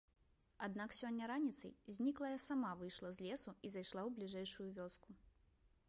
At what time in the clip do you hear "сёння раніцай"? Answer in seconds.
0.99-1.73